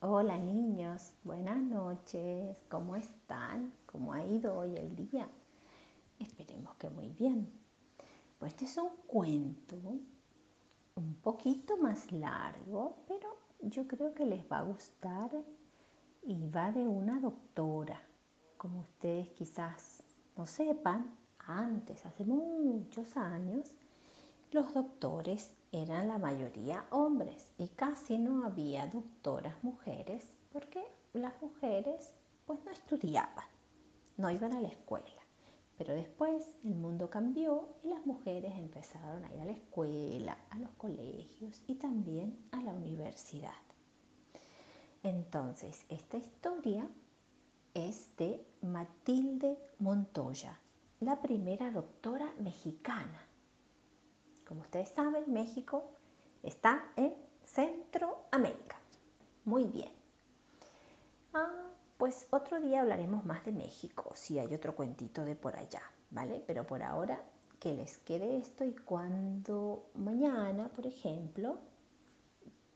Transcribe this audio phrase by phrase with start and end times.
[0.00, 3.72] Hola niños, buenas noches, ¿cómo están?
[3.84, 5.28] ¿Cómo ha ido hoy el día?
[6.20, 7.52] Esperemos que muy bien.
[8.38, 9.76] Pues este es un cuento
[10.94, 13.28] un poquito más largo, pero
[13.60, 15.32] yo creo que les va a gustar
[16.22, 18.00] y va de una doctora.
[18.56, 20.04] Como ustedes quizás
[20.36, 23.74] no sepan, antes, hace muchos años,
[24.52, 30.82] los doctores eran la mayoría hombres y casi no había doctoras mujeres porque
[31.12, 32.12] las mujeres
[32.46, 33.44] pues no estudiaban,
[34.16, 35.06] no iban a la escuela.
[35.76, 40.58] Pero después el mundo cambió y las mujeres empezaron a ir a la escuela, a
[40.58, 43.52] los colegios y también a la universidad.
[45.02, 46.88] Entonces, esta historia
[47.74, 50.58] es de Matilde Montoya,
[51.00, 53.27] la primera doctora mexicana.
[54.48, 55.90] Como ustedes saben, México
[56.42, 58.80] está en Centroamérica.
[59.44, 59.92] Muy bien.
[61.34, 65.82] Ah, pues otro día hablaremos más de México, si hay otro cuentito de por allá,
[66.10, 66.42] ¿vale?
[66.46, 67.22] Pero por ahora
[67.60, 71.58] que les quede esto y cuando mañana, por ejemplo,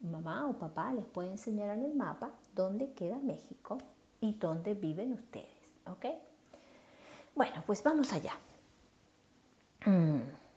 [0.00, 3.76] mamá o papá les puede enseñar en el mapa dónde queda México
[4.20, 6.06] y dónde viven ustedes, ¿ok?
[7.34, 8.32] Bueno, pues vamos allá.
[9.84, 10.47] Mm.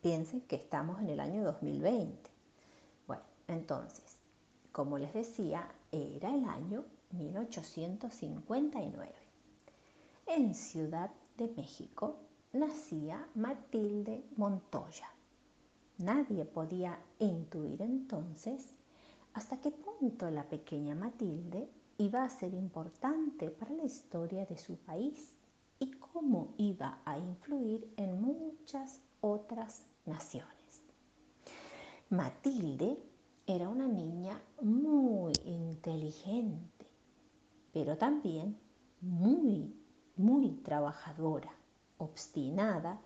[0.00, 2.30] Piensen que estamos en el año 2020.
[3.08, 4.16] Bueno, entonces,
[4.70, 9.12] como les decía, era el año 1859.
[10.28, 12.20] En Ciudad de México
[12.52, 15.08] nacía Matilde Montoya.
[15.96, 18.72] Nadie podía intuir entonces
[19.34, 21.68] hasta qué punto la pequeña Matilde
[21.98, 25.34] iba a ser importante para la historia de su país
[25.80, 30.82] y cómo iba a influir en muchas otras naciones.
[32.10, 32.96] Matilde
[33.46, 36.86] era una niña muy inteligente,
[37.72, 38.56] pero también
[39.00, 39.74] muy,
[40.16, 41.50] muy trabajadora,
[41.98, 43.00] obstinada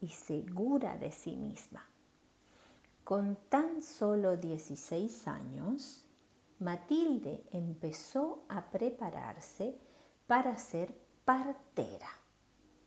[0.00, 1.84] y segura de sí misma.
[3.04, 6.04] Con tan solo 16 años,
[6.60, 9.78] Matilde empezó a prepararse
[10.26, 10.94] para ser
[11.24, 12.08] partera.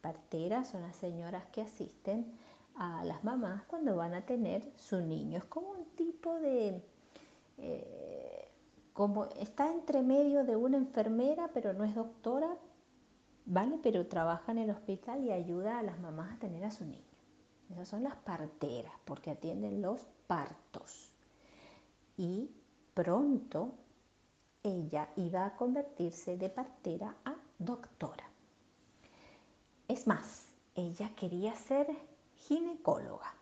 [0.01, 2.37] Parteras son las señoras que asisten
[2.75, 5.39] a las mamás cuando van a tener su niño.
[5.39, 6.83] Es como un tipo de...
[7.57, 8.47] Eh,
[8.93, 12.55] como está entre medio de una enfermera, pero no es doctora,
[13.45, 13.79] ¿vale?
[13.81, 17.01] Pero trabaja en el hospital y ayuda a las mamás a tener a su niño.
[17.71, 21.11] Esas son las parteras, porque atienden los partos.
[22.17, 22.51] Y
[22.93, 23.71] pronto
[24.63, 28.23] ella iba a convertirse de partera a doctora.
[29.87, 31.87] Es más, ella quería ser
[32.47, 33.33] ginecóloga.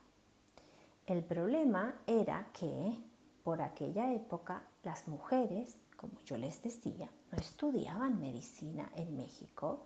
[1.05, 2.97] El problema era que
[3.43, 9.85] por aquella época las mujeres, como yo les decía, no estudiaban medicina en México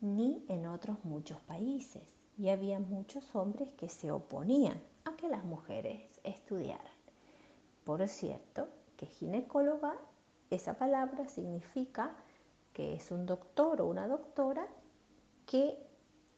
[0.00, 2.02] ni en otros muchos países
[2.36, 6.92] y había muchos hombres que se oponían a que las mujeres estudiaran.
[7.84, 9.96] Por cierto, que ginecóloga,
[10.50, 12.14] esa palabra significa
[12.72, 14.66] que es un doctor o una doctora
[15.46, 15.78] que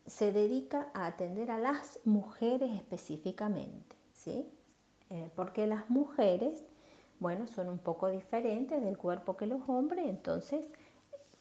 [0.06, 4.48] se dedica a atender a las mujeres específicamente, ¿sí?
[5.10, 6.64] Eh, porque las mujeres,
[7.18, 10.64] bueno, son un poco diferentes del cuerpo que los hombres, entonces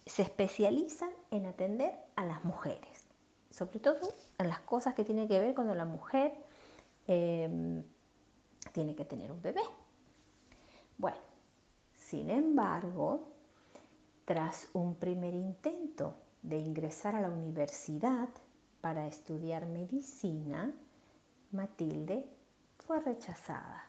[0.06, 3.08] se especializan en atender a las mujeres,
[3.50, 6.34] sobre todo en las cosas que tienen que ver cuando la mujer
[7.08, 7.84] em,
[8.72, 9.62] tiene que tener un bebé,
[10.98, 11.18] bueno,
[11.96, 13.28] sin embargo,
[14.26, 18.30] tras un primer intento de ingresar a la universidad
[18.82, 20.74] para estudiar medicina,
[21.52, 22.26] Matilde
[22.86, 23.84] fue rechazada.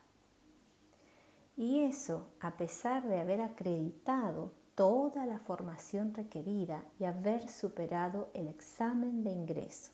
[1.57, 8.49] Y eso a pesar de haber acreditado toda la formación requerida y haber superado el
[8.49, 9.91] examen de ingreso.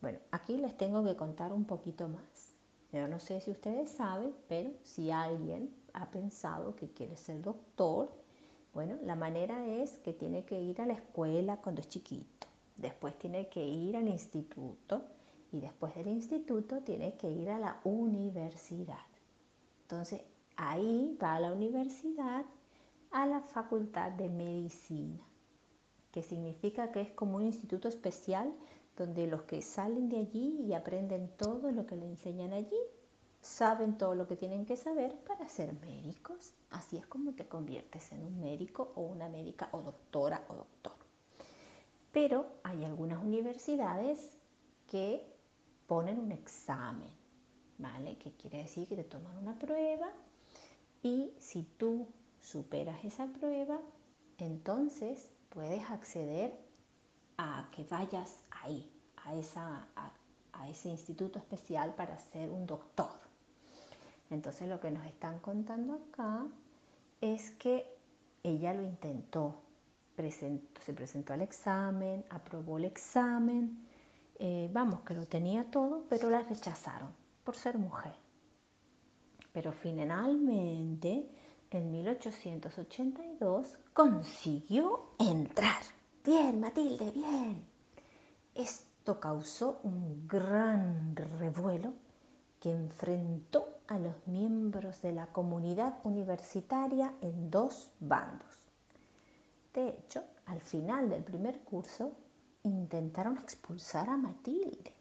[0.00, 2.54] Bueno, aquí les tengo que contar un poquito más.
[2.92, 8.12] Yo no sé si ustedes saben, pero si alguien ha pensado que quiere ser doctor,
[8.74, 12.46] bueno, la manera es que tiene que ir a la escuela cuando es chiquito,
[12.76, 15.02] después tiene que ir al instituto
[15.50, 19.06] y después del instituto tiene que ir a la universidad.
[19.82, 20.20] Entonces,
[20.56, 22.44] ahí va a la universidad,
[23.10, 25.24] a la facultad de medicina,
[26.12, 28.52] que significa que es como un instituto especial
[28.96, 32.80] donde los que salen de allí y aprenden todo lo que le enseñan allí,
[33.46, 36.52] saben todo lo que tienen que saber para ser médicos.
[36.70, 40.94] Así es como te conviertes en un médico o una médica o doctora o doctor.
[42.12, 44.30] Pero hay algunas universidades
[44.90, 45.24] que
[45.86, 47.10] ponen un examen,
[47.78, 48.16] ¿vale?
[48.18, 50.10] Que quiere decir que te toman una prueba
[51.02, 52.08] y si tú
[52.40, 53.80] superas esa prueba,
[54.38, 56.58] entonces puedes acceder
[57.38, 58.90] a que vayas ahí,
[59.24, 63.25] a, esa, a, ese instituto especial para ser un doctor.
[64.30, 66.46] Entonces lo que nos están contando acá
[67.20, 67.86] es que
[68.42, 69.62] ella lo intentó,
[70.16, 73.86] se presentó al examen, aprobó el examen,
[74.38, 77.10] eh, vamos, que lo tenía todo, pero la rechazaron
[77.44, 78.14] por ser mujer.
[79.52, 81.28] Pero finalmente,
[81.70, 85.82] en 1882, consiguió entrar.
[86.24, 87.64] Bien, Matilde, bien.
[88.54, 91.94] Esto causó un gran revuelo
[92.60, 98.48] que enfrentó a los miembros de la comunidad universitaria en dos bandos.
[99.74, 102.12] De hecho, al final del primer curso,
[102.62, 104.92] intentaron expulsar a Matilde.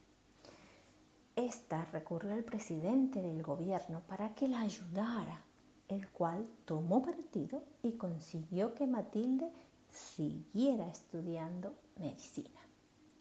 [1.36, 5.42] Esta recurrió al presidente del gobierno para que la ayudara,
[5.88, 9.52] el cual tomó partido y consiguió que Matilde
[9.90, 12.62] siguiera estudiando medicina.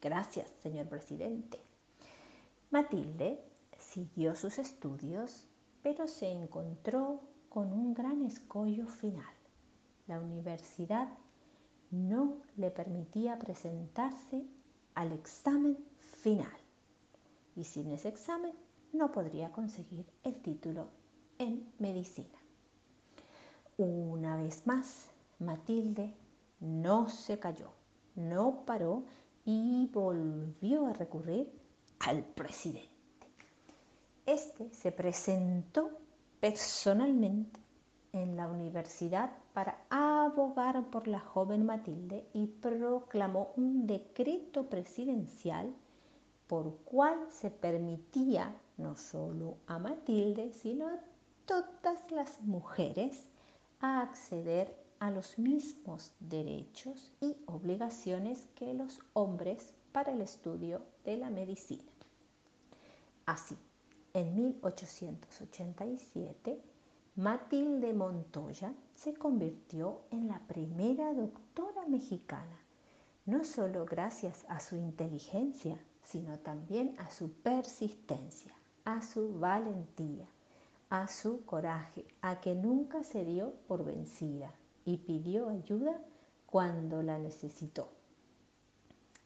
[0.00, 1.60] Gracias, señor presidente.
[2.70, 3.40] Matilde
[3.78, 5.46] siguió sus estudios,
[5.84, 7.20] pero se encontró
[7.50, 9.34] con un gran escollo final.
[10.06, 11.08] La universidad
[11.90, 14.46] no le permitía presentarse
[14.94, 15.76] al examen
[16.22, 16.56] final
[17.54, 18.54] y sin ese examen
[18.94, 20.88] no podría conseguir el título
[21.38, 22.38] en medicina.
[23.76, 26.14] Una vez más, Matilde
[26.60, 27.68] no se cayó,
[28.14, 29.04] no paró
[29.44, 31.52] y volvió a recurrir
[31.98, 32.93] al presidente.
[34.26, 35.90] Este se presentó
[36.40, 37.60] personalmente
[38.12, 45.74] en la universidad para abogar por la joven Matilde y proclamó un decreto presidencial
[46.46, 51.00] por cual se permitía no solo a Matilde, sino a
[51.44, 53.26] todas las mujeres
[53.80, 61.16] a acceder a los mismos derechos y obligaciones que los hombres para el estudio de
[61.18, 61.92] la medicina.
[63.26, 63.56] Así,
[64.14, 66.62] en 1887,
[67.16, 72.60] Matilde Montoya se convirtió en la primera doctora mexicana,
[73.26, 80.26] no solo gracias a su inteligencia, sino también a su persistencia, a su valentía,
[80.90, 84.52] a su coraje, a que nunca se dio por vencida
[84.84, 86.00] y pidió ayuda
[86.46, 87.88] cuando la necesitó.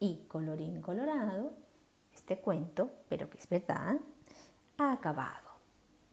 [0.01, 1.53] Y colorín colorado,
[2.15, 3.99] este cuento, pero que es verdad,
[4.79, 5.49] acabado.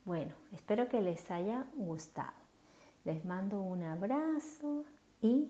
[0.06, 2.34] Bueno, espero que les haya gustado.
[3.04, 4.86] Les mando un abrazo
[5.22, 5.48] y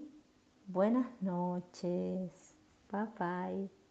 [0.67, 2.55] buenas noches.
[2.91, 3.84] Bye bye.